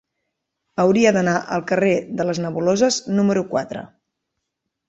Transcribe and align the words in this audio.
Hauria 0.83 1.11
d'anar 1.17 1.35
al 1.57 1.65
carrer 1.73 1.91
de 2.21 2.27
les 2.31 2.41
Nebuloses 2.47 3.01
número 3.21 3.45
quatre. 3.55 3.85